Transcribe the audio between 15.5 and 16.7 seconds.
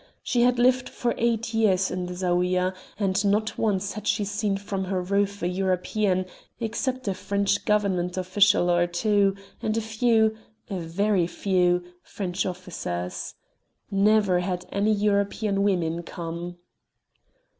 women come.